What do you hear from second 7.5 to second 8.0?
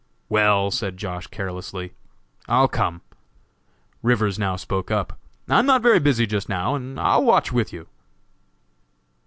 with you."